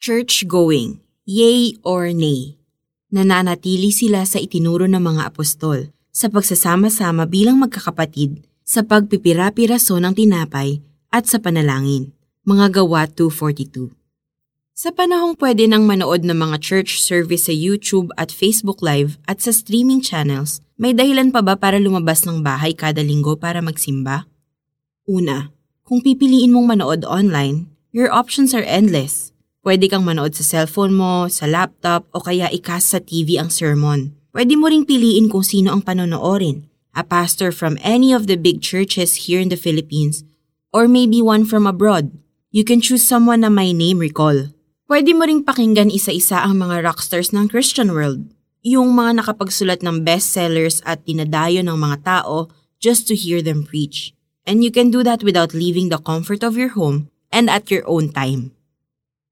Church-going, 0.00 0.96
yay 1.28 1.76
or 1.84 2.08
nay. 2.16 2.56
Nananatili 3.12 3.92
sila 3.92 4.24
sa 4.24 4.40
itinuro 4.40 4.88
ng 4.88 4.96
mga 4.96 5.28
apostol 5.28 5.92
sa 6.08 6.32
pagsasama-sama 6.32 7.28
bilang 7.28 7.60
magkakapatid 7.60 8.40
sa 8.64 8.80
pagpipira-piraso 8.80 10.00
ng 10.00 10.16
tinapay 10.16 10.80
at 11.12 11.28
sa 11.28 11.36
panalangin. 11.36 12.16
Mga 12.48 12.80
gawa 12.80 13.12
242. 13.12 13.92
Sa 14.72 14.88
panahong 14.88 15.36
pwede 15.36 15.68
nang 15.68 15.84
manood 15.84 16.24
ng 16.24 16.48
mga 16.48 16.56
church 16.64 17.04
service 17.04 17.44
sa 17.44 17.52
YouTube 17.52 18.08
at 18.16 18.32
Facebook 18.32 18.80
Live 18.80 19.20
at 19.28 19.44
sa 19.44 19.52
streaming 19.52 20.00
channels, 20.00 20.64
may 20.80 20.96
dahilan 20.96 21.28
pa 21.28 21.44
ba 21.44 21.60
para 21.60 21.76
lumabas 21.76 22.24
ng 22.24 22.40
bahay 22.40 22.72
kada 22.72 23.04
linggo 23.04 23.36
para 23.36 23.60
magsimba? 23.60 24.24
Una, 25.04 25.52
kung 25.84 26.00
pipiliin 26.00 26.56
mong 26.56 26.72
manood 26.72 27.04
online, 27.04 27.68
your 27.92 28.08
options 28.08 28.56
are 28.56 28.64
endless. 28.64 29.36
Pwede 29.60 29.92
kang 29.92 30.08
manood 30.08 30.32
sa 30.32 30.40
cellphone 30.40 30.96
mo, 30.96 31.28
sa 31.28 31.44
laptop, 31.44 32.08
o 32.16 32.24
kaya 32.24 32.48
ikas 32.48 32.96
sa 32.96 32.98
TV 32.98 33.36
ang 33.36 33.52
sermon. 33.52 34.16
Pwede 34.32 34.56
mo 34.56 34.72
ring 34.72 34.88
piliin 34.88 35.28
kung 35.28 35.44
sino 35.44 35.76
ang 35.76 35.84
panonoorin. 35.84 36.64
A 36.96 37.04
pastor 37.04 37.52
from 37.52 37.76
any 37.84 38.08
of 38.16 38.24
the 38.24 38.40
big 38.40 38.64
churches 38.64 39.28
here 39.28 39.36
in 39.36 39.52
the 39.52 39.60
Philippines, 39.60 40.24
or 40.72 40.88
maybe 40.88 41.20
one 41.20 41.44
from 41.44 41.68
abroad. 41.68 42.08
You 42.48 42.64
can 42.64 42.80
choose 42.80 43.04
someone 43.04 43.44
na 43.44 43.52
may 43.52 43.76
name 43.76 44.00
recall. 44.00 44.48
Pwede 44.88 45.12
mo 45.12 45.28
ring 45.28 45.44
pakinggan 45.44 45.92
isa-isa 45.92 46.40
ang 46.40 46.56
mga 46.56 46.80
rockstars 46.80 47.30
ng 47.36 47.52
Christian 47.52 47.92
world. 47.92 48.32
Yung 48.64 48.96
mga 48.96 49.22
nakapagsulat 49.22 49.84
ng 49.84 50.08
bestsellers 50.08 50.80
at 50.88 51.04
tinadayo 51.04 51.60
ng 51.60 51.76
mga 51.76 51.96
tao 52.02 52.48
just 52.80 53.04
to 53.06 53.14
hear 53.14 53.44
them 53.44 53.68
preach. 53.68 54.16
And 54.48 54.64
you 54.64 54.72
can 54.72 54.88
do 54.88 55.04
that 55.04 55.20
without 55.20 55.52
leaving 55.52 55.92
the 55.92 56.00
comfort 56.00 56.40
of 56.40 56.56
your 56.56 56.72
home 56.72 57.12
and 57.28 57.52
at 57.52 57.68
your 57.68 57.84
own 57.84 58.08
time. 58.08 58.56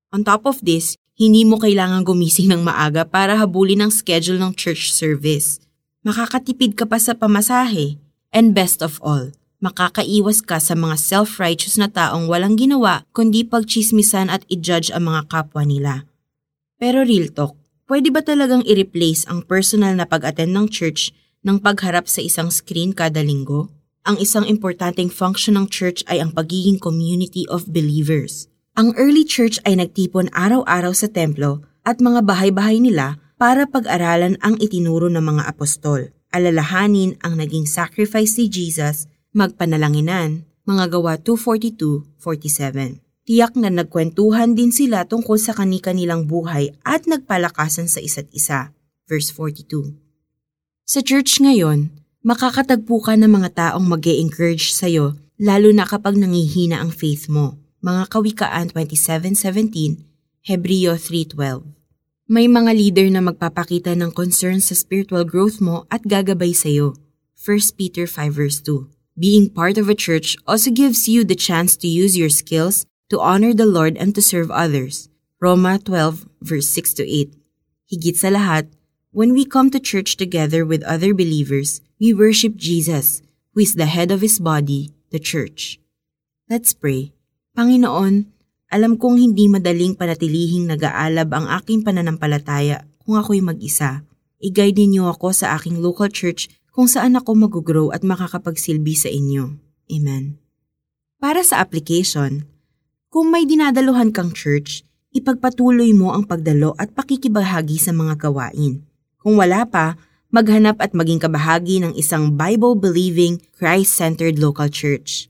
On 0.09 0.25
top 0.25 0.49
of 0.49 0.65
this, 0.65 0.97
hindi 1.21 1.45
mo 1.45 1.61
kailangan 1.61 2.01
gumising 2.01 2.49
ng 2.49 2.65
maaga 2.65 3.05
para 3.05 3.37
habulin 3.37 3.85
ang 3.85 3.93
schedule 3.93 4.41
ng 4.41 4.57
church 4.57 4.89
service. 4.89 5.61
Makakatipid 6.01 6.81
ka 6.81 6.89
pa 6.89 6.97
sa 6.97 7.13
pamasahe. 7.13 8.01
And 8.33 8.57
best 8.57 8.81
of 8.81 8.97
all, 9.05 9.37
makakaiwas 9.61 10.41
ka 10.41 10.65
sa 10.65 10.73
mga 10.73 10.97
self-righteous 10.97 11.77
na 11.77 11.93
taong 11.93 12.25
walang 12.25 12.57
ginawa 12.57 13.05
kundi 13.13 13.45
pagchismisan 13.45 14.33
at 14.33 14.49
i-judge 14.49 14.89
ang 14.97 15.13
mga 15.13 15.29
kapwa 15.29 15.61
nila. 15.69 16.09
Pero 16.81 17.05
real 17.05 17.29
talk, 17.29 17.53
pwede 17.85 18.09
ba 18.09 18.25
talagang 18.25 18.65
i-replace 18.65 19.29
ang 19.29 19.45
personal 19.45 19.93
na 19.93 20.09
pag-attend 20.09 20.57
ng 20.57 20.73
church 20.73 21.13
ng 21.45 21.61
pagharap 21.61 22.09
sa 22.09 22.25
isang 22.25 22.49
screen 22.49 22.97
kada 22.97 23.21
linggo? 23.21 23.69
Ang 24.09 24.17
isang 24.25 24.49
importanteng 24.49 25.13
function 25.13 25.61
ng 25.61 25.69
church 25.69 26.01
ay 26.09 26.25
ang 26.25 26.33
pagiging 26.33 26.81
community 26.81 27.45
of 27.53 27.69
believers. 27.69 28.49
Ang 28.79 28.95
early 28.95 29.27
church 29.27 29.59
ay 29.67 29.75
nagtipon 29.75 30.31
araw-araw 30.31 30.95
sa 30.95 31.11
templo 31.11 31.67
at 31.83 31.99
mga 31.99 32.23
bahay-bahay 32.23 32.79
nila 32.79 33.19
para 33.35 33.67
pag-aralan 33.67 34.39
ang 34.39 34.55
itinuro 34.63 35.11
ng 35.11 35.19
mga 35.19 35.51
apostol, 35.51 36.15
alalahanin 36.31 37.19
ang 37.27 37.43
naging 37.43 37.67
sacrifice 37.67 38.39
ni 38.39 38.47
Jesus, 38.47 39.11
magpanalanginan, 39.35 40.47
mga 40.63 40.95
gawa 40.95 41.19
242-47. 41.19 43.03
Tiyak 43.27 43.59
na 43.59 43.75
nagkwentuhan 43.75 44.55
din 44.55 44.71
sila 44.71 45.03
tungkol 45.11 45.43
sa 45.43 45.59
kani-kanilang 45.59 46.31
buhay 46.31 46.71
at 46.87 47.03
nagpalakasan 47.11 47.91
sa 47.91 47.99
isa't 47.99 48.31
isa. 48.31 48.71
Verse 49.11 49.35
42. 49.35 49.99
Sa 50.87 51.03
church 51.03 51.43
ngayon, 51.43 51.91
makakatagpo 52.23 53.03
ka 53.03 53.19
ng 53.19 53.43
mga 53.43 53.51
taong 53.59 53.91
mag 53.91 54.07
encourage 54.07 54.71
sa'yo 54.71 55.19
lalo 55.35 55.67
na 55.75 55.83
kapag 55.83 56.15
nangihina 56.15 56.79
ang 56.79 56.95
faith 56.95 57.27
mo 57.27 57.59
mga 57.79 58.11
Kawikaan 58.11 58.75
27.17, 58.75 60.03
Hebreo 60.43 60.99
3.12. 60.99 61.63
May 62.27 62.51
mga 62.51 62.75
leader 62.75 63.07
na 63.07 63.23
magpapakita 63.23 63.95
ng 63.95 64.11
concern 64.11 64.59
sa 64.59 64.75
spiritual 64.75 65.23
growth 65.23 65.63
mo 65.63 65.87
at 65.87 66.03
gagabay 66.03 66.51
sa 66.51 66.67
iyo. 66.67 66.99
1 67.39 67.79
Peter 67.79 68.11
5 68.11 68.35
verse 68.35 68.59
2. 68.67 68.91
Being 69.15 69.47
part 69.55 69.79
of 69.79 69.87
a 69.87 69.95
church 69.95 70.35
also 70.43 70.75
gives 70.75 71.07
you 71.07 71.23
the 71.23 71.39
chance 71.39 71.79
to 71.79 71.87
use 71.87 72.19
your 72.19 72.29
skills 72.29 72.83
to 73.15 73.23
honor 73.23 73.55
the 73.55 73.67
Lord 73.67 73.95
and 73.95 74.11
to 74.19 74.23
serve 74.27 74.51
others. 74.51 75.07
Roma 75.39 75.79
12 75.79 76.27
verse 76.43 76.67
6 76.75 76.99
to 76.99 77.07
8. 77.07 77.31
Higit 77.95 78.19
sa 78.19 78.35
lahat, 78.35 78.75
when 79.15 79.31
we 79.31 79.47
come 79.47 79.71
to 79.71 79.79
church 79.79 80.19
together 80.19 80.67
with 80.67 80.83
other 80.83 81.15
believers, 81.15 81.79
we 82.03 82.11
worship 82.11 82.59
Jesus, 82.59 83.23
who 83.55 83.63
is 83.63 83.79
the 83.79 83.87
head 83.87 84.11
of 84.11 84.19
his 84.19 84.43
body, 84.43 84.91
the 85.15 85.23
church. 85.23 85.79
Let's 86.51 86.75
pray. 86.75 87.15
Panginoon, 87.59 88.23
alam 88.71 88.95
kong 88.95 89.19
hindi 89.19 89.51
madaling 89.51 89.99
panatilihing 89.99 90.71
nag-aalab 90.71 91.27
ang 91.35 91.51
aking 91.59 91.83
pananampalataya 91.83 92.87
kung 93.03 93.19
ako'y 93.19 93.43
mag-isa. 93.43 94.07
I-guide 94.39 94.79
ninyo 94.79 95.11
ako 95.11 95.35
sa 95.35 95.59
aking 95.59 95.83
local 95.83 96.07
church 96.07 96.47
kung 96.71 96.87
saan 96.87 97.19
ako 97.19 97.35
mag-grow 97.35 97.91
at 97.91 98.07
makakapagsilbi 98.07 98.95
sa 98.95 99.11
inyo. 99.11 99.59
Amen. 99.91 100.39
Para 101.19 101.43
sa 101.43 101.59
application, 101.59 102.47
kung 103.11 103.35
may 103.35 103.43
dinadaluhan 103.43 104.15
kang 104.15 104.31
church, 104.31 104.87
ipagpatuloy 105.11 105.91
mo 105.91 106.15
ang 106.15 106.31
pagdalo 106.31 106.79
at 106.79 106.95
pakikibahagi 106.95 107.83
sa 107.83 107.91
mga 107.91 108.23
gawain. 108.23 108.87
Kung 109.19 109.35
wala 109.35 109.67
pa, 109.67 109.99
maghanap 110.31 110.79
at 110.79 110.95
maging 110.95 111.19
kabahagi 111.19 111.83
ng 111.83 111.99
isang 111.99 112.39
Bible-believing, 112.39 113.43
Christ-centered 113.59 114.39
local 114.39 114.71
church. 114.71 115.27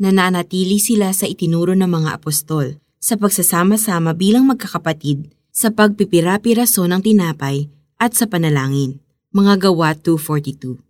Nananatili 0.00 0.80
sila 0.80 1.12
sa 1.12 1.28
itinuro 1.28 1.76
ng 1.76 1.84
mga 1.84 2.16
apostol 2.16 2.80
sa 2.96 3.20
pagsasama-sama 3.20 4.16
bilang 4.16 4.48
magkakapatid 4.48 5.28
sa 5.52 5.68
pagpipira-piraso 5.68 6.88
ng 6.88 7.04
tinapay 7.04 7.68
at 8.00 8.16
sa 8.16 8.24
panalangin. 8.24 8.96
Mga 9.36 9.68
gawa 9.68 9.92
242 9.92 10.80